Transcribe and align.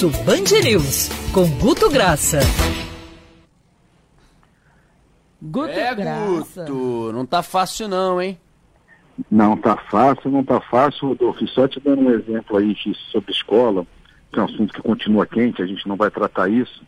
Almoço 0.00 0.24
Band 0.24 0.60
News, 0.64 1.10
com 1.32 1.46
Guto 1.58 1.90
Graça. 1.90 2.38
Guto 5.42 5.68
é, 5.68 5.94
Graça. 5.94 6.64
Guto, 6.64 7.12
não 7.12 7.26
tá 7.26 7.42
fácil 7.42 7.86
não, 7.86 8.20
hein? 8.20 8.38
Não 9.30 9.58
tá 9.58 9.76
fácil, 9.90 10.30
não 10.30 10.42
tá 10.42 10.58
fácil, 10.58 11.08
Rodolfo. 11.08 11.46
Só 11.48 11.68
te 11.68 11.78
dando 11.80 12.00
um 12.02 12.14
exemplo 12.14 12.56
aí 12.56 12.74
sobre 13.12 13.30
escola, 13.32 13.86
que 14.32 14.38
é 14.38 14.42
um 14.42 14.46
assunto 14.46 14.72
que 14.72 14.80
continua 14.80 15.26
quente, 15.26 15.60
a 15.60 15.66
gente 15.66 15.86
não 15.86 15.96
vai 15.96 16.10
tratar 16.10 16.48
isso, 16.48 16.82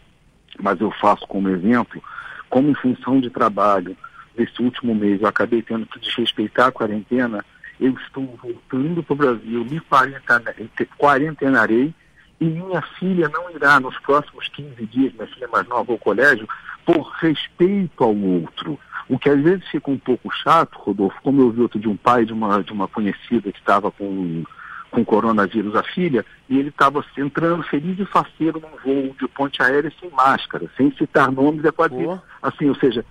mas 0.58 0.80
eu 0.80 0.90
faço 0.92 1.26
como 1.26 1.50
exemplo, 1.50 2.02
como 2.48 2.70
em 2.70 2.74
função 2.74 3.20
de 3.20 3.28
trabalho, 3.28 3.94
nesse 4.38 4.62
último 4.62 4.94
mês 4.94 5.20
eu 5.20 5.28
acabei 5.28 5.60
tendo 5.60 5.84
que 5.84 6.00
desrespeitar 6.00 6.68
a 6.68 6.72
quarentena, 6.72 7.44
eu 7.78 7.92
estou 7.92 8.38
voltando 8.42 9.02
para 9.02 9.12
o 9.12 9.16
Brasil, 9.16 9.66
me 9.66 9.80
quarentenarei 10.98 11.92
e 12.42 12.44
minha 12.44 12.82
filha 12.98 13.28
não 13.28 13.48
irá 13.52 13.78
nos 13.78 13.96
próximos 14.00 14.48
15 14.48 14.84
dias, 14.86 15.12
minha 15.12 15.28
filha 15.28 15.46
mais 15.46 15.66
nova, 15.68 15.92
ao 15.92 15.98
colégio, 15.98 16.48
por 16.84 17.02
respeito 17.20 18.02
ao 18.02 18.16
outro. 18.16 18.76
O 19.08 19.16
que 19.16 19.28
às 19.28 19.40
vezes 19.40 19.68
fica 19.68 19.88
um 19.88 19.98
pouco 19.98 20.28
chato, 20.42 20.76
Rodolfo, 20.76 21.22
como 21.22 21.40
eu 21.40 21.50
vi 21.52 21.60
outro 21.60 21.78
de 21.78 21.88
um 21.88 21.96
pai 21.96 22.24
de 22.24 22.32
uma, 22.32 22.60
de 22.60 22.72
uma 22.72 22.88
conhecida 22.88 23.52
que 23.52 23.60
estava 23.60 23.92
com, 23.92 24.42
com 24.90 25.04
coronavírus, 25.04 25.76
a 25.76 25.84
filha, 25.84 26.26
e 26.48 26.58
ele 26.58 26.70
estava 26.70 27.04
entrando 27.16 27.62
feliz 27.62 27.96
e 28.00 28.04
faceiro 28.06 28.60
num 28.60 28.76
voo 28.84 29.14
de 29.20 29.28
ponte 29.28 29.62
aérea 29.62 29.92
sem 30.00 30.10
máscara, 30.10 30.68
sem 30.76 30.90
citar 30.96 31.30
nomes, 31.30 31.64
é 31.64 31.70
quase 31.70 31.94
oh. 31.94 32.18
assim, 32.42 32.68
ou 32.68 32.74
seja, 32.74 33.04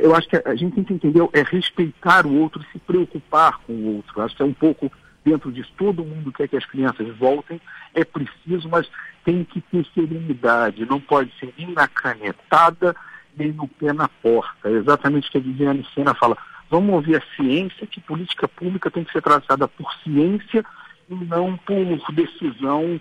eu 0.00 0.14
acho 0.14 0.26
que 0.26 0.36
a 0.36 0.54
gente 0.54 0.74
tem 0.76 0.84
que 0.84 0.94
entender 0.94 1.28
é 1.34 1.42
respeitar 1.42 2.24
o 2.24 2.34
outro, 2.34 2.64
se 2.72 2.78
preocupar 2.78 3.58
com 3.66 3.74
o 3.74 3.96
outro. 3.96 4.12
Eu 4.16 4.24
acho 4.24 4.36
que 4.36 4.42
é 4.42 4.46
um 4.46 4.54
pouco 4.54 4.90
dentro 5.24 5.52
disso. 5.52 5.70
Todo 5.76 6.04
mundo 6.04 6.32
quer 6.32 6.48
que 6.48 6.56
as 6.56 6.64
crianças 6.64 7.08
voltem, 7.16 7.60
é 7.94 8.04
preciso, 8.04 8.68
mas 8.68 8.88
tem 9.24 9.44
que 9.44 9.60
ter 9.60 9.86
serenidade. 9.94 10.86
Não 10.86 11.00
pode 11.00 11.32
ser 11.38 11.52
nem 11.56 11.72
na 11.72 11.86
canetada, 11.88 12.94
nem 13.36 13.52
no 13.52 13.68
pé 13.68 13.92
na 13.92 14.08
porta. 14.08 14.68
É 14.68 14.72
exatamente 14.72 15.28
o 15.28 15.32
que 15.32 15.38
a 15.38 15.40
Viviane 15.40 15.86
Sena 15.94 16.14
fala. 16.14 16.36
Vamos 16.70 16.94
ouvir 16.94 17.16
a 17.16 17.36
ciência, 17.36 17.86
que 17.86 18.00
política 18.00 18.46
pública 18.46 18.90
tem 18.90 19.04
que 19.04 19.12
ser 19.12 19.22
traçada 19.22 19.66
por 19.66 19.92
ciência 20.04 20.64
e 21.08 21.14
não 21.14 21.56
por 21.56 22.12
decisão 22.12 23.00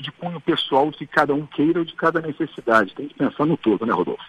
de 0.00 0.10
cunho 0.10 0.40
pessoal 0.40 0.90
de 0.90 1.06
cada 1.06 1.32
um 1.32 1.46
queira 1.46 1.78
ou 1.78 1.84
de 1.84 1.94
cada 1.94 2.20
necessidade. 2.20 2.92
Tem 2.94 3.06
que 3.06 3.14
pensar 3.14 3.46
no 3.46 3.56
todo, 3.56 3.86
né, 3.86 3.92
Rodolfo? 3.92 4.24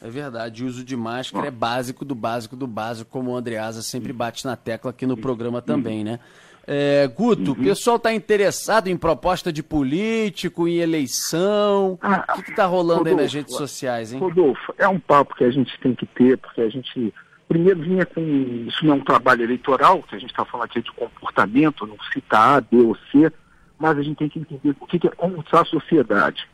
É 0.00 0.10
verdade, 0.10 0.62
o 0.62 0.66
uso 0.66 0.84
de 0.84 0.96
máscara 0.96 1.48
é 1.48 1.50
básico 1.50 2.04
do 2.04 2.14
básico 2.14 2.54
do 2.54 2.66
básico, 2.66 3.10
como 3.10 3.30
o 3.30 3.36
Andreasa 3.36 3.82
sempre 3.82 4.12
bate 4.12 4.44
na 4.44 4.56
tecla 4.56 4.90
aqui 4.90 5.06
no 5.06 5.16
programa 5.16 5.62
também, 5.62 6.04
né? 6.04 6.20
É, 6.68 7.06
Guto, 7.06 7.52
o 7.52 7.56
pessoal 7.56 7.96
está 7.96 8.12
interessado 8.12 8.88
em 8.88 8.96
proposta 8.96 9.52
de 9.52 9.62
político, 9.62 10.66
em 10.66 10.78
eleição. 10.78 11.96
Ah, 12.02 12.24
o 12.36 12.42
que 12.42 12.50
está 12.50 12.66
rolando 12.66 13.04
Rodolfo, 13.04 13.18
aí 13.18 13.24
nas 13.24 13.32
redes 13.32 13.54
sociais, 13.54 14.12
hein? 14.12 14.18
Rodolfo, 14.18 14.74
é 14.76 14.88
um 14.88 14.98
papo 14.98 15.36
que 15.36 15.44
a 15.44 15.50
gente 15.50 15.78
tem 15.80 15.94
que 15.94 16.04
ter, 16.06 16.36
porque 16.36 16.60
a 16.60 16.68
gente 16.68 17.14
primeiro 17.48 17.80
vinha 17.80 18.04
com. 18.04 18.20
Isso 18.66 18.84
não 18.84 18.94
é 18.94 18.96
um 18.96 19.04
trabalho 19.04 19.44
eleitoral, 19.44 20.02
que 20.02 20.16
a 20.16 20.18
gente 20.18 20.30
está 20.30 20.44
falando 20.44 20.66
aqui 20.66 20.82
de 20.82 20.90
comportamento, 20.90 21.86
não 21.86 21.96
cita 22.12 22.36
A, 22.36 22.60
B 22.60 22.78
ou 22.78 22.96
C, 23.12 23.32
mas 23.78 23.96
a 23.96 24.02
gente 24.02 24.16
tem 24.16 24.28
que 24.28 24.40
entender 24.40 24.74
o 24.80 24.86
que, 24.86 24.98
que 24.98 25.06
é 25.06 25.10
como 25.10 25.40
está 25.40 25.60
a 25.60 25.64
sociedade. 25.64 26.48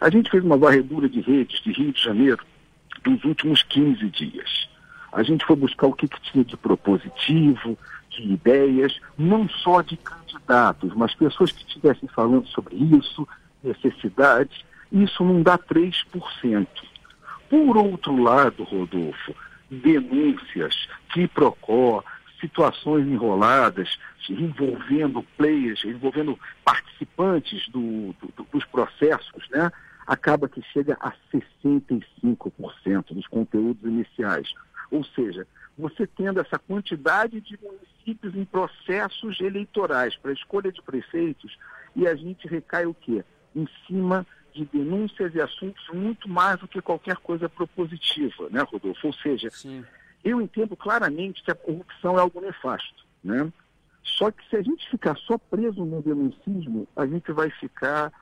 A 0.00 0.08
gente 0.08 0.30
fez 0.30 0.42
uma 0.42 0.56
varredura 0.56 1.06
de 1.06 1.20
redes 1.20 1.60
de 1.60 1.70
Rio 1.72 1.92
de 1.92 2.02
Janeiro 2.02 2.42
dos 3.04 3.24
últimos 3.24 3.62
15 3.62 4.08
dias. 4.10 4.68
A 5.12 5.22
gente 5.22 5.44
foi 5.44 5.56
buscar 5.56 5.86
o 5.86 5.92
que, 5.92 6.06
que 6.06 6.20
tinha 6.20 6.44
de 6.44 6.56
propositivo, 6.56 7.76
de 8.10 8.22
ideias, 8.22 8.98
não 9.18 9.48
só 9.48 9.82
de 9.82 9.96
candidatos, 9.96 10.94
mas 10.94 11.14
pessoas 11.14 11.50
que 11.52 11.62
estivessem 11.62 12.08
falando 12.08 12.46
sobre 12.48 12.76
isso, 12.76 13.26
necessidades. 13.62 14.64
Isso 14.92 15.24
não 15.24 15.42
dá 15.42 15.58
3%. 15.58 16.66
Por 17.48 17.76
outro 17.76 18.22
lado, 18.22 18.62
Rodolfo, 18.62 19.34
denúncias, 19.70 20.88
quiprocó, 21.12 22.04
situações 22.40 23.06
enroladas 23.06 23.98
envolvendo 24.28 25.24
players, 25.36 25.84
envolvendo 25.84 26.38
participantes 26.64 27.68
do, 27.68 28.14
do, 28.20 28.46
dos 28.52 28.64
processos, 28.66 29.48
né? 29.50 29.70
Acaba 30.10 30.48
que 30.48 30.60
chega 30.72 30.98
a 31.00 31.12
65% 31.32 33.14
dos 33.14 33.28
conteúdos 33.28 33.88
iniciais. 33.88 34.52
Ou 34.90 35.04
seja, 35.04 35.46
você 35.78 36.04
tendo 36.04 36.40
essa 36.40 36.58
quantidade 36.58 37.40
de 37.40 37.56
municípios 37.62 38.34
em 38.34 38.44
processos 38.44 39.40
eleitorais 39.40 40.16
para 40.16 40.32
escolha 40.32 40.72
de 40.72 40.82
prefeitos, 40.82 41.56
e 41.94 42.08
a 42.08 42.16
gente 42.16 42.48
recai 42.48 42.86
o 42.86 42.94
quê? 42.94 43.24
Em 43.54 43.68
cima 43.86 44.26
de 44.52 44.64
denúncias 44.64 45.32
e 45.32 45.40
assuntos 45.40 45.86
muito 45.94 46.28
mais 46.28 46.58
do 46.58 46.66
que 46.66 46.82
qualquer 46.82 47.18
coisa 47.18 47.48
propositiva, 47.48 48.48
né, 48.50 48.62
Rodolfo? 48.62 49.06
Ou 49.06 49.12
seja, 49.12 49.48
Sim. 49.50 49.84
eu 50.24 50.40
entendo 50.40 50.74
claramente 50.74 51.40
que 51.44 51.52
a 51.52 51.54
corrupção 51.54 52.18
é 52.18 52.20
algo 52.20 52.40
nefasto, 52.40 53.06
né? 53.22 53.48
Só 54.02 54.32
que 54.32 54.44
se 54.48 54.56
a 54.56 54.62
gente 54.62 54.90
ficar 54.90 55.16
só 55.18 55.38
preso 55.38 55.84
no 55.84 56.02
denuncismo, 56.02 56.88
a 56.96 57.06
gente 57.06 57.30
vai 57.30 57.48
ficar 57.48 58.12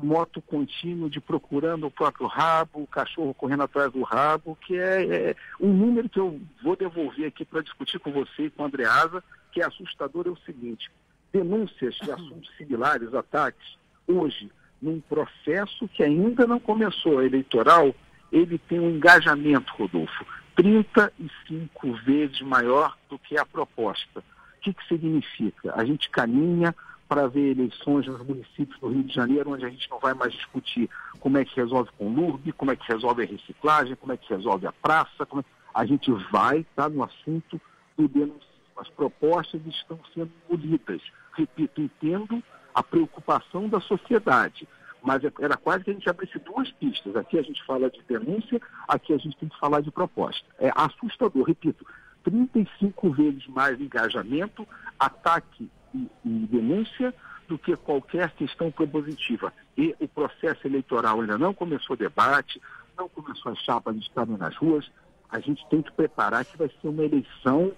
moto 0.00 0.40
contínuo 0.42 1.10
de 1.10 1.20
procurando 1.20 1.86
o 1.86 1.90
próprio 1.90 2.26
rabo, 2.26 2.82
o 2.82 2.86
cachorro 2.86 3.34
correndo 3.34 3.62
atrás 3.62 3.92
do 3.92 4.02
rabo, 4.02 4.56
que 4.66 4.76
é, 4.76 5.30
é 5.30 5.36
um 5.60 5.72
número 5.72 6.08
que 6.08 6.18
eu 6.18 6.40
vou 6.62 6.76
devolver 6.76 7.26
aqui 7.26 7.44
para 7.44 7.62
discutir 7.62 7.98
com 7.98 8.12
você 8.12 8.44
e 8.44 8.50
com 8.50 8.62
a 8.62 8.66
Andreasa, 8.66 9.22
que 9.50 9.60
é 9.60 9.66
assustador, 9.66 10.26
é 10.26 10.30
o 10.30 10.36
seguinte, 10.44 10.90
denúncias 11.32 11.94
de 11.96 12.10
assuntos 12.10 12.50
similares, 12.56 13.14
ataques, 13.14 13.76
hoje, 14.06 14.50
num 14.80 15.00
processo 15.00 15.88
que 15.88 16.02
ainda 16.02 16.46
não 16.46 16.58
começou, 16.58 17.22
eleitoral, 17.22 17.94
ele 18.30 18.58
tem 18.58 18.80
um 18.80 18.90
engajamento, 18.90 19.72
Rodolfo, 19.74 20.26
35 20.56 21.92
vezes 22.04 22.40
maior 22.40 22.96
do 23.08 23.18
que 23.18 23.38
a 23.38 23.44
proposta. 23.44 24.20
O 24.20 24.60
que, 24.60 24.72
que 24.72 24.86
significa? 24.86 25.72
A 25.74 25.84
gente 25.84 26.08
caminha 26.10 26.74
para 27.12 27.28
ver 27.28 27.50
eleições 27.50 28.06
nos 28.06 28.26
municípios 28.26 28.80
do 28.80 28.88
Rio 28.88 29.04
de 29.04 29.14
Janeiro, 29.14 29.50
onde 29.50 29.66
a 29.66 29.68
gente 29.68 29.90
não 29.90 29.98
vai 29.98 30.14
mais 30.14 30.32
discutir 30.32 30.88
como 31.20 31.36
é 31.36 31.44
que 31.44 31.54
resolve 31.54 31.90
com 31.98 32.06
o 32.06 32.10
LURB, 32.10 32.52
como 32.52 32.70
é 32.70 32.76
que 32.76 32.90
resolve 32.90 33.22
a 33.22 33.26
reciclagem, 33.26 33.96
como 33.96 34.14
é 34.14 34.16
que 34.16 34.32
resolve 34.32 34.66
a 34.66 34.72
praça. 34.72 35.10
É... 35.20 35.44
A 35.74 35.84
gente 35.84 36.10
vai 36.30 36.60
estar 36.60 36.84
tá, 36.84 36.88
no 36.88 37.04
assunto 37.04 37.60
do 37.98 38.08
denúncio. 38.08 38.48
As 38.78 38.88
propostas 38.88 39.60
estão 39.66 40.00
sendo 40.14 40.30
engolidas. 40.48 41.02
Repito, 41.34 41.82
entendo 41.82 42.42
a 42.74 42.82
preocupação 42.82 43.68
da 43.68 43.78
sociedade, 43.80 44.66
mas 45.02 45.22
é, 45.22 45.30
era 45.38 45.58
quase 45.58 45.84
que 45.84 45.90
a 45.90 45.92
gente 45.92 46.08
abrisse 46.08 46.38
duas 46.38 46.72
pistas. 46.72 47.14
Aqui 47.14 47.38
a 47.38 47.42
gente 47.42 47.62
fala 47.66 47.90
de 47.90 48.00
denúncia, 48.08 48.58
aqui 48.88 49.12
a 49.12 49.18
gente 49.18 49.36
tem 49.36 49.50
que 49.50 49.58
falar 49.58 49.82
de 49.82 49.90
proposta. 49.90 50.46
É 50.58 50.72
assustador, 50.74 51.42
repito, 51.44 51.86
35 52.24 53.10
vezes 53.10 53.46
mais 53.48 53.78
engajamento, 53.78 54.66
ataque 54.98 55.70
e, 55.94 56.08
e 56.24 56.46
denúncia 56.46 57.14
do 57.48 57.58
que 57.58 57.76
qualquer 57.76 58.30
questão 58.32 58.70
propositiva. 58.70 59.52
E 59.76 59.94
o 60.00 60.08
processo 60.08 60.66
eleitoral 60.66 61.20
ainda 61.20 61.38
não 61.38 61.52
começou 61.52 61.96
debate, 61.96 62.60
não 62.96 63.08
começou 63.08 63.52
as 63.52 63.58
chapas 63.58 63.96
estarem 63.96 64.36
nas 64.36 64.56
ruas. 64.56 64.90
A 65.30 65.40
gente 65.40 65.66
tem 65.68 65.82
que 65.82 65.92
preparar 65.92 66.44
que 66.44 66.56
vai 66.56 66.68
ser 66.68 66.88
uma 66.88 67.04
eleição 67.04 67.72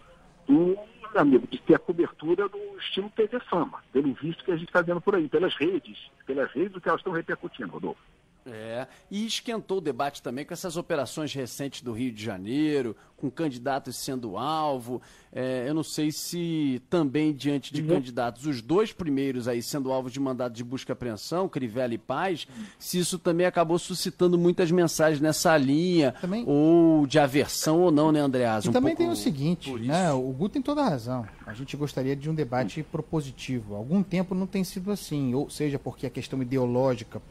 do 0.46 0.76
amigo, 1.14 1.46
de 1.46 1.58
ter 1.58 1.74
a 1.74 1.78
cobertura 1.78 2.48
do 2.48 2.58
estilo 2.78 3.10
TV 3.10 3.38
Fama, 3.40 3.82
pelo 3.92 4.12
visto 4.14 4.44
que 4.44 4.50
a 4.50 4.56
gente 4.56 4.68
está 4.68 4.82
vendo 4.82 5.00
por 5.00 5.14
aí, 5.14 5.28
pelas 5.28 5.54
redes, 5.54 6.10
pelas 6.26 6.50
redes 6.52 6.82
que 6.82 6.88
elas 6.88 7.00
estão 7.00 7.12
repercutindo, 7.12 7.70
Rodolfo. 7.70 8.00
É, 8.46 8.86
e 9.10 9.26
esquentou 9.26 9.78
o 9.78 9.80
debate 9.80 10.22
também 10.22 10.44
com 10.44 10.52
essas 10.52 10.76
operações 10.76 11.32
recentes 11.32 11.80
do 11.80 11.92
Rio 11.92 12.12
de 12.12 12.22
Janeiro, 12.22 12.94
com 13.16 13.30
candidatos 13.30 13.96
sendo 13.96 14.36
alvo. 14.36 15.00
É, 15.32 15.64
eu 15.66 15.72
não 15.72 15.82
sei 15.82 16.12
se 16.12 16.82
também 16.90 17.32
diante 17.32 17.72
de 17.72 17.80
uhum. 17.80 17.88
candidatos, 17.88 18.44
os 18.44 18.60
dois 18.60 18.92
primeiros 18.92 19.48
aí 19.48 19.62
sendo 19.62 19.90
alvo 19.90 20.10
de 20.10 20.20
mandado 20.20 20.52
de 20.52 20.62
busca 20.62 20.92
e 20.92 20.94
apreensão, 20.94 21.48
Crivella 21.48 21.94
e 21.94 21.98
Paz, 21.98 22.46
se 22.78 22.98
isso 22.98 23.18
também 23.18 23.46
acabou 23.46 23.78
suscitando 23.78 24.36
muitas 24.36 24.70
mensagens 24.70 25.20
nessa 25.20 25.56
linha, 25.56 26.12
também... 26.20 26.44
ou 26.46 27.06
de 27.06 27.18
aversão 27.18 27.80
ou 27.80 27.90
não, 27.90 28.12
né, 28.12 28.20
Andreas? 28.20 28.66
E 28.66 28.68
um 28.68 28.72
também 28.72 28.94
tem 28.94 29.08
o 29.08 29.16
seguinte, 29.16 29.72
né, 29.72 30.12
o 30.12 30.30
Gu 30.32 30.50
tem 30.50 30.60
toda 30.60 30.82
a 30.82 30.88
razão. 30.90 31.26
A 31.46 31.54
gente 31.54 31.76
gostaria 31.76 32.14
de 32.14 32.28
um 32.28 32.34
debate 32.34 32.82
propositivo. 32.82 33.74
Há 33.74 33.78
algum 33.78 34.02
tempo 34.02 34.34
não 34.34 34.46
tem 34.46 34.62
sido 34.62 34.90
assim, 34.90 35.34
ou 35.34 35.48
seja, 35.48 35.78
porque 35.78 36.06
a 36.06 36.10
questão 36.10 36.42
ideológica 36.42 37.22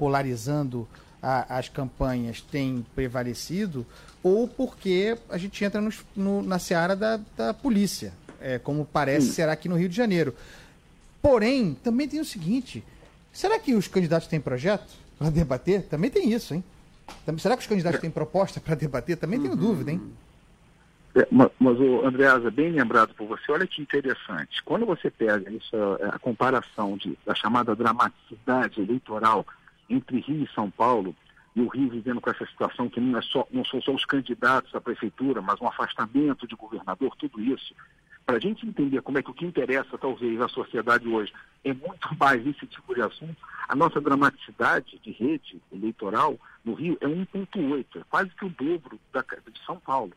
polarizando 0.00 0.88
a, 1.22 1.58
as 1.58 1.68
campanhas 1.68 2.40
tem 2.40 2.84
prevalecido, 2.94 3.84
ou 4.22 4.48
porque 4.48 5.14
a 5.28 5.36
gente 5.36 5.62
entra 5.62 5.78
no, 5.78 5.90
no, 6.16 6.42
na 6.42 6.58
seara 6.58 6.96
da, 6.96 7.20
da 7.36 7.52
polícia, 7.52 8.14
é, 8.40 8.58
como 8.58 8.86
parece 8.86 9.26
Sim. 9.26 9.32
será 9.34 9.52
aqui 9.52 9.68
no 9.68 9.76
Rio 9.76 9.90
de 9.90 9.94
Janeiro. 9.94 10.34
Porém, 11.20 11.76
também 11.84 12.08
tem 12.08 12.18
o 12.18 12.24
seguinte: 12.24 12.82
será 13.30 13.58
que 13.58 13.74
os 13.74 13.86
candidatos 13.86 14.26
têm 14.26 14.40
projeto 14.40 14.88
para 15.18 15.28
debater? 15.28 15.82
Também 15.82 16.10
tem 16.10 16.32
isso, 16.32 16.54
hein? 16.54 16.64
Será 17.38 17.54
que 17.54 17.62
os 17.62 17.68
candidatos 17.68 18.00
têm 18.00 18.10
proposta 18.10 18.58
para 18.58 18.74
debatar? 18.74 19.18
Também 19.18 19.38
tenho 19.38 19.52
uhum. 19.52 19.58
dúvida, 19.58 19.90
hein? 19.90 20.00
É, 21.14 21.26
mas, 21.30 21.50
mas 21.58 21.78
o 21.78 22.06
Andreasa, 22.06 22.50
bem 22.50 22.70
lembrado 22.70 23.12
por 23.14 23.26
você, 23.26 23.52
olha 23.52 23.66
que 23.66 23.82
interessante. 23.82 24.62
Quando 24.64 24.86
você 24.86 25.10
pega 25.10 25.50
isso, 25.50 25.76
a, 25.76 26.14
a 26.14 26.18
comparação 26.18 26.96
de, 26.96 27.18
da 27.26 27.34
chamada 27.34 27.76
dramaticidade 27.76 28.80
eleitoral 28.80 29.44
entre 29.90 30.20
Rio 30.20 30.44
e 30.44 30.54
São 30.54 30.70
Paulo, 30.70 31.14
e 31.54 31.60
o 31.60 31.68
Rio 31.68 31.90
vivendo 31.90 32.20
com 32.20 32.30
essa 32.30 32.46
situação 32.46 32.88
que 32.88 33.00
não, 33.00 33.18
é 33.18 33.22
só, 33.22 33.46
não 33.50 33.64
são 33.64 33.82
só 33.82 33.92
os 33.92 34.04
candidatos 34.04 34.74
à 34.74 34.80
prefeitura, 34.80 35.42
mas 35.42 35.60
um 35.60 35.66
afastamento 35.66 36.46
de 36.46 36.54
governador, 36.54 37.14
tudo 37.16 37.40
isso. 37.40 37.74
Para 38.24 38.36
a 38.36 38.40
gente 38.40 38.64
entender 38.64 39.02
como 39.02 39.18
é 39.18 39.22
que 39.22 39.30
o 39.30 39.34
que 39.34 39.44
interessa, 39.44 39.98
talvez, 39.98 40.40
à 40.40 40.48
sociedade 40.48 41.08
hoje 41.08 41.32
é 41.64 41.74
muito 41.74 42.08
mais 42.18 42.46
esse 42.46 42.66
tipo 42.66 42.94
de 42.94 43.02
assunto, 43.02 43.36
a 43.68 43.74
nossa 43.74 44.00
dramaticidade 44.00 44.98
de 45.02 45.10
rede 45.10 45.60
eleitoral 45.72 46.38
no 46.64 46.74
Rio 46.74 46.96
é 47.00 47.06
1,8, 47.06 47.86
é 47.96 48.04
quase 48.08 48.30
que 48.30 48.44
o 48.44 48.50
dobro 48.50 49.00
da, 49.12 49.20
de 49.20 49.64
São 49.66 49.78
Paulo. 49.80 50.12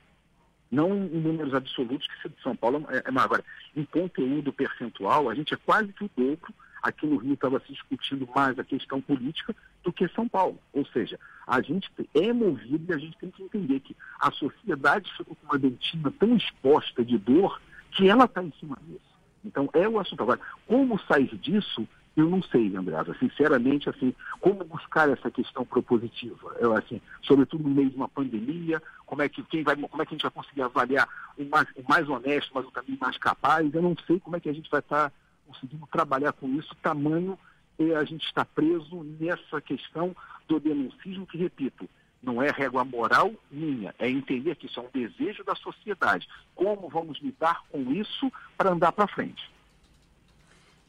Não 0.71 0.95
em 0.95 1.21
números 1.21 1.53
absolutos, 1.53 2.07
que 2.07 2.29
de 2.29 2.41
São 2.41 2.55
Paulo 2.55 2.85
é, 2.89 3.03
é 3.05 3.11
maior. 3.11 3.25
Agora, 3.25 3.45
em 3.75 3.85
conteúdo 3.85 4.51
percentual, 4.51 5.29
a 5.29 5.35
gente 5.35 5.53
é 5.53 5.57
quase 5.57 5.93
que 5.93 6.03
o 6.03 6.11
dobro. 6.15 6.53
Aqui 6.83 7.07
no 7.07 7.15
Rio 7.17 7.33
estava 7.33 7.59
se 7.61 7.71
discutindo 7.71 8.27
mais 8.35 8.59
a 8.59 8.63
questão 8.63 9.01
política 9.01 9.55
do 9.83 9.91
que 9.91 10.07
São 10.09 10.27
Paulo. 10.27 10.59
Ou 10.73 10.85
seja, 10.85 11.17
a 11.47 11.61
gente 11.61 11.89
é 12.13 12.33
movido 12.33 12.91
e 12.91 12.93
a 12.93 12.97
gente 12.97 13.17
tem 13.17 13.31
que 13.31 13.41
entender 13.41 13.79
que 13.79 13.95
a 14.19 14.29
sociedade 14.31 15.11
ficou 15.17 15.35
com 15.35 15.45
uma 15.47 15.57
dentina 15.57 16.13
tão 16.19 16.35
exposta 16.35 17.03
de 17.03 17.17
dor 17.17 17.61
que 17.91 18.09
ela 18.09 18.25
está 18.25 18.43
em 18.43 18.51
cima 18.59 18.77
disso. 18.85 19.13
Então, 19.45 19.69
é 19.73 19.87
o 19.87 19.99
assunto. 19.99 20.23
Agora, 20.23 20.39
como 20.67 20.99
sair 20.99 21.35
disso 21.37 21.87
eu 22.15 22.29
não 22.29 22.43
sei, 22.43 22.75
Andreasa, 22.75 23.15
sinceramente, 23.19 23.89
assim, 23.89 24.13
como 24.39 24.63
buscar 24.63 25.09
essa 25.09 25.31
questão 25.31 25.65
propositiva? 25.65 26.55
Eu, 26.59 26.75
assim, 26.75 27.01
sobretudo 27.23 27.63
no 27.63 27.73
meio 27.73 27.89
de 27.89 27.95
uma 27.95 28.07
pandemia, 28.07 28.81
como 29.05 29.23
é 29.23 29.29
que 29.29 29.41
quem 29.43 29.63
vai, 29.63 29.75
como 29.75 30.01
é 30.01 30.05
que 30.05 30.13
a 30.13 30.15
gente 30.15 30.21
vai 30.21 30.31
conseguir 30.31 30.61
avaliar 30.61 31.07
o 31.35 31.43
mais, 31.45 31.67
o 31.75 31.83
mais 31.89 32.07
honesto, 32.07 32.51
mas 32.53 32.65
o 32.67 32.71
também 32.71 32.97
mais 33.01 33.17
capaz? 33.17 33.73
Eu 33.73 33.81
não 33.81 33.95
sei 34.05 34.19
como 34.19 34.35
é 34.35 34.39
que 34.39 34.49
a 34.49 34.53
gente 34.53 34.69
vai 34.69 34.79
estar 34.79 35.09
tá 35.09 35.15
conseguindo 35.53 35.87
trabalhar 35.87 36.33
com 36.33 36.47
isso, 36.55 36.75
tamanho 36.81 37.37
é, 37.79 37.95
a 37.95 38.03
gente 38.03 38.25
está 38.25 38.43
preso 38.43 39.03
nessa 39.19 39.61
questão 39.61 40.15
do 40.47 40.59
denuncismo, 40.59 41.25
que, 41.25 41.37
repito, 41.37 41.89
não 42.21 42.41
é 42.41 42.49
régua 42.49 42.85
moral 42.85 43.33
minha, 43.51 43.93
é 43.99 44.09
entender 44.09 44.55
que 44.55 44.65
isso 44.65 44.79
é 44.79 44.83
um 44.83 44.89
desejo 44.93 45.43
da 45.43 45.55
sociedade. 45.55 46.27
Como 46.55 46.89
vamos 46.89 47.19
lidar 47.19 47.63
com 47.69 47.91
isso 47.91 48.31
para 48.57 48.71
andar 48.71 48.91
para 48.91 49.07
frente? 49.07 49.51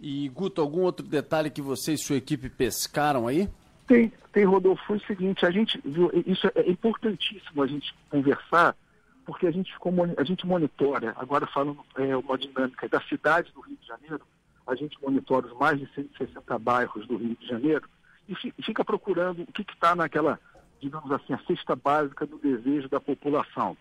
E, 0.01 0.29
Guto, 0.29 0.61
algum 0.61 0.83
outro 0.83 1.07
detalhe 1.07 1.51
que 1.51 1.63
você 1.63 1.95
e 1.95 1.99
sua 1.99 2.17
equipe 2.17 2.49
pescaram 2.49 3.27
aí? 3.27 3.49
Tem, 3.87 4.13
tem, 4.33 4.45
Rodolfo. 4.45 4.85
Foi 4.87 4.97
o 4.97 5.07
seguinte, 5.07 5.45
a 5.45 5.51
gente 5.51 5.81
isso 6.27 6.47
é 6.55 6.69
importantíssimo 6.71 7.63
a 7.63 7.67
gente 7.67 7.95
conversar, 8.11 8.77
porque 9.25 9.47
a 9.47 9.51
gente, 9.51 9.73
ficou, 9.73 9.93
a 10.17 10.25
gente 10.25 10.47
monitora, 10.47 11.15
agora 11.17 11.47
falando 11.47 11.79
é, 11.97 12.17
uma 12.17 12.37
dinâmica 12.37 12.89
da 12.89 13.01
cidade 13.03 13.53
do 13.53 13.61
Rio 13.61 13.77
de 13.81 13.87
Janeiro, 13.87 14.21
a 14.67 14.75
gente 14.75 15.01
monitora 15.03 15.47
os 15.47 15.59
mais 15.59 15.79
de 15.79 15.87
160 15.95 16.59
bairros 16.59 17.07
do 17.07 17.17
Rio 17.17 17.37
de 17.37 17.47
Janeiro 17.47 17.89
e 18.29 18.35
fica 18.63 18.85
procurando 18.85 19.43
o 19.43 19.53
que 19.53 19.63
está 19.63 19.95
naquela, 19.95 20.41
digamos 20.81 21.11
assim, 21.13 21.35
a 21.35 21.39
cesta 21.47 21.77
básica 21.77 22.27
do 22.27 22.39
desejo 22.39 22.89
da 22.89 22.99
população, 22.99 23.77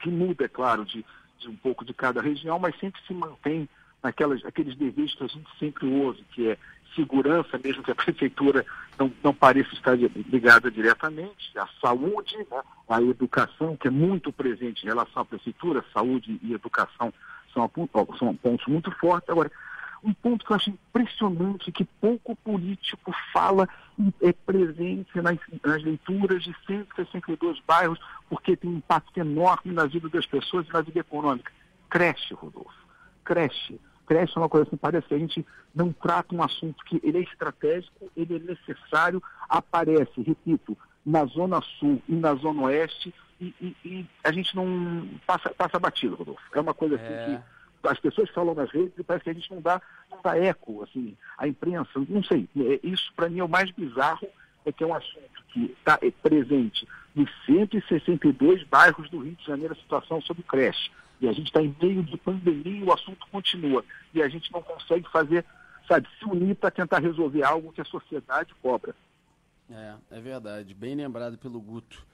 que 0.00 0.10
muda, 0.10 0.44
é 0.44 0.48
claro, 0.48 0.84
de, 0.84 1.04
de 1.38 1.48
um 1.48 1.56
pouco 1.56 1.84
de 1.84 1.94
cada 1.94 2.20
região, 2.20 2.58
mas 2.58 2.78
sempre 2.78 3.00
se 3.06 3.14
mantém 3.14 3.68
naquelas, 4.02 4.44
aqueles 4.44 4.76
desejos 4.76 5.14
que 5.14 5.24
a 5.24 5.28
gente 5.28 5.58
sempre 5.58 5.86
ouve, 5.86 6.24
que 6.32 6.48
é 6.50 6.58
segurança, 6.96 7.58
mesmo 7.62 7.82
que 7.82 7.92
a 7.92 7.94
prefeitura 7.96 8.66
não, 8.98 9.12
não 9.22 9.32
pareça 9.32 9.72
estar 9.74 9.96
ligada 9.96 10.70
diretamente, 10.70 11.56
a 11.56 11.68
saúde, 11.80 12.36
né, 12.50 12.62
a 12.88 13.00
educação, 13.00 13.76
que 13.76 13.86
é 13.86 13.90
muito 13.90 14.32
presente 14.32 14.82
em 14.82 14.88
relação 14.88 15.22
à 15.22 15.24
prefeitura, 15.24 15.84
saúde 15.92 16.40
e 16.42 16.52
educação 16.52 17.12
são, 17.52 17.70
são 18.18 18.36
pontos 18.36 18.66
muito 18.66 18.90
fortes. 18.92 19.30
Agora, 19.30 19.50
um 20.06 20.14
ponto 20.14 20.44
que 20.44 20.52
eu 20.52 20.56
acho 20.56 20.70
impressionante, 20.70 21.72
que 21.72 21.84
pouco 21.84 22.36
político 22.36 23.12
fala 23.32 23.68
e 23.98 24.12
é 24.22 24.32
presente 24.32 25.20
nas, 25.20 25.38
nas 25.64 25.82
leituras 25.82 26.42
de 26.44 26.54
162 26.66 27.60
bairros, 27.66 27.98
porque 28.28 28.56
tem 28.56 28.70
um 28.70 28.76
impacto 28.76 29.18
enorme 29.18 29.72
na 29.72 29.86
vida 29.86 30.08
das 30.08 30.24
pessoas 30.26 30.66
e 30.68 30.72
na 30.72 30.80
vida 30.80 31.00
econômica. 31.00 31.52
Creche, 31.90 32.34
Rodolfo 32.34 32.86
creche. 33.26 33.80
Creche 34.06 34.32
é 34.36 34.40
uma 34.40 34.48
coisa 34.48 34.66
assim, 34.68 34.76
parece 34.76 35.08
que 35.08 35.14
a 35.14 35.18
gente 35.18 35.44
não 35.74 35.92
trata 35.92 36.34
um 36.34 36.42
assunto 36.42 36.84
que 36.84 37.00
ele 37.02 37.18
é 37.18 37.22
estratégico, 37.22 38.08
ele 38.16 38.36
é 38.36 38.38
necessário, 38.38 39.20
aparece, 39.48 40.22
repito, 40.22 40.78
na 41.04 41.24
Zona 41.24 41.60
Sul 41.78 42.00
e 42.08 42.14
na 42.14 42.34
Zona 42.36 42.62
Oeste, 42.62 43.12
e, 43.40 43.52
e, 43.60 43.76
e 43.84 44.06
a 44.22 44.30
gente 44.30 44.54
não 44.54 45.08
passa, 45.26 45.50
passa 45.50 45.78
batido, 45.78 46.14
Rodolfo. 46.14 46.40
É 46.54 46.60
uma 46.60 46.72
coisa 46.72 46.94
assim 46.94 47.04
é. 47.04 47.24
que 47.24 47.55
as 47.88 47.98
pessoas 47.98 48.30
falam 48.30 48.54
nas 48.54 48.70
redes 48.70 48.92
e 48.98 49.02
parece 49.02 49.24
que 49.24 49.30
a 49.30 49.34
gente 49.34 49.50
não 49.50 49.60
dá, 49.60 49.80
não 50.10 50.20
dá 50.22 50.38
eco, 50.38 50.82
assim, 50.82 51.16
a 51.38 51.46
imprensa, 51.46 51.90
não 52.08 52.22
sei. 52.22 52.48
É, 52.56 52.80
isso 52.82 53.12
para 53.14 53.28
mim 53.28 53.40
é 53.40 53.44
o 53.44 53.48
mais 53.48 53.70
bizarro, 53.70 54.28
é 54.64 54.72
que 54.72 54.82
é 54.82 54.86
um 54.86 54.94
assunto 54.94 55.44
que 55.52 55.74
está 55.78 55.98
é 56.02 56.10
presente 56.10 56.86
nos 57.14 57.30
162 57.46 58.64
bairros 58.64 59.08
do 59.10 59.20
Rio 59.20 59.34
de 59.36 59.44
Janeiro, 59.44 59.72
a 59.72 59.76
situação 59.76 60.20
sobre 60.20 60.42
creche 60.42 60.90
e 61.20 61.28
a 61.28 61.32
gente 61.32 61.46
está 61.46 61.62
em 61.62 61.74
meio 61.80 62.02
de 62.02 62.16
pandemia 62.16 62.80
e 62.80 62.84
o 62.84 62.92
assunto 62.92 63.26
continua. 63.30 63.84
E 64.12 64.22
a 64.22 64.28
gente 64.28 64.52
não 64.52 64.62
consegue 64.62 65.08
fazer, 65.10 65.44
sabe, 65.88 66.08
se 66.18 66.24
unir 66.24 66.54
para 66.56 66.70
tentar 66.70 67.00
resolver 67.00 67.42
algo 67.42 67.72
que 67.72 67.80
a 67.80 67.84
sociedade 67.84 68.54
cobra. 68.62 68.94
É, 69.70 69.94
é 70.10 70.20
verdade. 70.20 70.74
Bem 70.74 70.94
lembrado 70.94 71.38
pelo 71.38 71.60
Guto. 71.60 72.04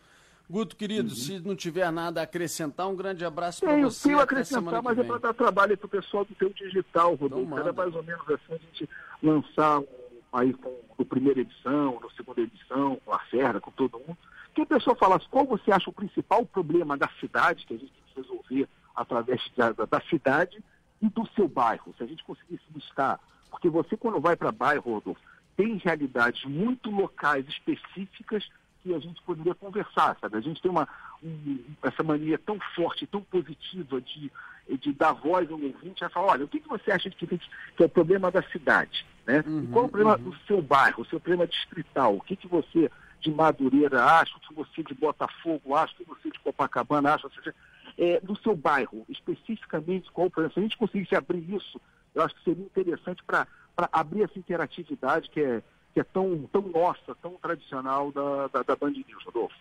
Guto, 0.53 0.77
querido, 0.77 1.09
uhum. 1.09 1.15
se 1.15 1.39
não 1.41 1.57
tiver 1.57 1.91
nada 1.91 2.21
a 2.21 2.25
acrescentar, 2.25 2.87
um 2.87 2.95
grande 2.95 3.25
abraço 3.25 3.63
para 3.63 3.75
você. 3.75 4.07
Tenho 4.07 4.21
a 4.21 4.25
acrescentar, 4.25 4.83
mas 4.83 4.99
é 4.99 5.03
para 5.03 5.17
dar 5.17 5.33
trabalho 5.33 5.79
para 5.79 5.87
o 5.87 5.89
pessoal 5.89 6.27
do 6.27 6.35
teu 6.35 6.51
digital, 6.51 7.15
Rodolfo. 7.15 7.47
Então, 7.47 7.59
Era 7.59 7.73
mais 7.73 7.95
ou 7.95 8.03
menos 8.03 8.29
assim 8.29 8.53
a 8.53 8.59
gente 8.59 8.87
lançar 9.23 9.83
aí 10.31 10.53
com 10.53 10.77
a 10.99 11.05
primeira 11.07 11.41
edição, 11.41 11.99
na 12.03 12.11
segunda 12.11 12.43
edição, 12.43 13.01
com 13.03 13.15
a 13.15 13.21
Serra, 13.31 13.63
com 13.63 13.71
todo 13.71 13.99
mundo. 13.99 14.19
Que 14.55 14.61
a 14.61 14.67
pessoa 14.67 14.95
falasse 14.95 15.27
qual 15.31 15.47
você 15.47 15.73
acha 15.73 15.89
o 15.89 15.93
principal 15.93 16.45
problema 16.45 16.99
da 16.99 17.09
cidade 17.19 17.65
que 17.65 17.73
a 17.73 17.79
gente 17.79 17.91
tem 17.91 18.03
que 18.15 18.21
resolver 18.21 18.69
através 18.95 19.41
da, 19.57 19.73
da 19.73 20.03
cidade 20.11 20.63
e 21.01 21.09
do 21.09 21.27
seu 21.35 21.49
bairro. 21.49 21.95
Se 21.97 22.05
a 22.05 22.07
gente 22.07 22.23
conseguisse 22.25 22.65
buscar, 22.69 23.19
porque 23.51 23.71
você 23.71 23.97
quando 23.97 24.21
vai 24.21 24.37
para 24.37 24.53
bairro, 24.53 24.93
Rodolfo, 24.93 25.21
tem 25.57 25.79
realidades 25.79 26.45
muito 26.45 26.91
locais, 26.91 27.49
específicas, 27.49 28.47
que 28.83 28.95
a 28.95 28.99
gente 28.99 29.23
poderia 29.23 29.55
conversar, 29.55 30.17
sabe? 30.21 30.37
A 30.37 30.41
gente 30.41 30.61
tem 30.61 30.71
uma, 30.71 30.89
um, 31.23 31.59
essa 31.83 32.03
mania 32.03 32.39
tão 32.39 32.59
forte, 32.75 33.07
tão 33.07 33.23
positiva 33.23 34.01
de, 34.01 34.31
de 34.79 34.93
dar 34.93 35.13
voz 35.13 35.51
ao 35.51 35.61
ouvinte, 35.61 36.05
a 36.05 36.09
falar, 36.09 36.33
olha, 36.33 36.45
o 36.45 36.49
que, 36.49 36.61
que 36.61 36.69
você 36.69 36.91
acha 36.91 37.09
que, 37.11 37.27
que 37.27 37.41
é 37.83 37.87
o 37.87 37.89
problema 37.89 38.31
da 38.31 38.43
cidade? 38.43 39.07
Né? 39.27 39.43
Uhum, 39.47 39.69
qual 39.71 39.85
é 39.85 39.87
o 39.87 39.91
problema 39.91 40.17
uhum. 40.17 40.31
do 40.31 40.37
seu 40.47 40.61
bairro, 40.61 41.03
o 41.03 41.07
seu 41.07 41.21
problema 41.21 41.47
distrital? 41.47 42.17
O 42.17 42.21
que, 42.21 42.37
que 42.37 42.49
você 42.49 42.91
de 43.21 43.31
Madureira 43.31 44.05
acha, 44.05 44.37
o 44.37 44.41
que 44.41 44.53
você 44.53 44.83
de 44.83 44.95
Botafogo 44.95 45.77
acha, 45.77 45.95
o 45.95 45.97
que 45.99 46.05
você 46.05 46.31
de 46.31 46.41
Copacabana 46.41 47.15
acha? 47.15 47.27
Ou 47.27 47.33
seja, 47.33 47.55
é, 47.97 48.21
do 48.21 48.37
seu 48.39 48.57
bairro, 48.57 49.05
especificamente 49.09 50.11
qual 50.11 50.27
o 50.27 50.31
problema. 50.31 50.53
Se 50.53 50.59
a 50.59 50.63
gente 50.63 50.77
conseguisse 50.77 51.15
abrir 51.15 51.55
isso, 51.55 51.81
eu 52.15 52.23
acho 52.23 52.35
que 52.35 52.45
seria 52.45 52.65
interessante 52.65 53.23
para 53.23 53.47
abrir 53.93 54.23
essa 54.23 54.39
interatividade 54.39 55.31
que 55.31 55.41
é, 55.41 55.63
que 55.93 56.01
é 56.01 56.05
tão, 56.05 56.49
tão 56.53 56.63
nossa, 56.63 57.15
tão 57.21 57.33
tradicional 57.33 58.11
da, 58.13 58.49
da, 58.49 58.63
da 58.63 58.77
Band 58.77 58.91
News, 58.91 59.25
Rodolfo. 59.25 59.55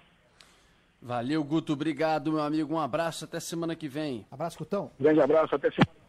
Valeu, 1.01 1.43
Guto. 1.43 1.73
Obrigado, 1.73 2.31
meu 2.31 2.41
amigo. 2.41 2.73
Um 2.73 2.79
abraço. 2.79 3.25
Até 3.25 3.39
semana 3.39 3.75
que 3.75 3.88
vem. 3.88 4.25
Abraço, 4.31 4.57
Gutão. 4.57 4.91
Grande 5.00 5.19
abraço. 5.19 5.55
Até 5.55 5.71
semana 5.71 6.00